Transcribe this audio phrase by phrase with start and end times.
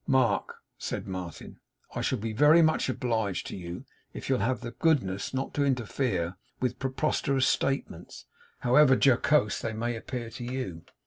[0.07, 1.59] 'Mark,' said Martin,
[1.93, 3.85] 'I shall be very much obliged to you
[4.15, 8.25] if you'll have the goodness not to interfere with preposterous statements,
[8.61, 10.85] however jocose they may appear to you.